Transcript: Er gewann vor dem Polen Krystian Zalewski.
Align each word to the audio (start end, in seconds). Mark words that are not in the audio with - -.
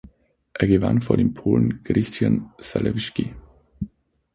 Er 0.55 0.65
gewann 0.67 0.99
vor 0.99 1.15
dem 1.15 1.35
Polen 1.35 1.83
Krystian 1.83 2.51
Zalewski. 2.59 3.35